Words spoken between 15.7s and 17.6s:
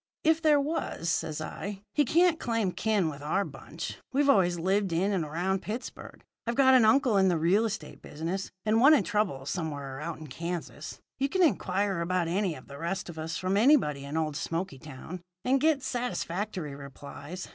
satisfactory replies.